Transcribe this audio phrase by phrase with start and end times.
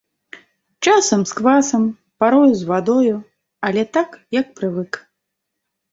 [0.85, 1.83] Часам з квасам,
[2.23, 3.15] парою з вадою,
[3.69, 4.93] але так, як прывык.